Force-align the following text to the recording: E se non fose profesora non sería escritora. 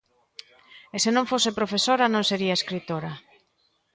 E 0.95 0.97
se 1.03 1.09
non 1.15 1.29
fose 1.31 1.57
profesora 1.59 2.05
non 2.13 2.23
sería 2.29 2.57
escritora. 2.59 3.11